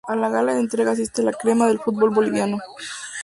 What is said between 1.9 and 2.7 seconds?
boliviano.